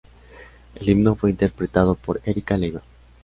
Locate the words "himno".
0.89-1.13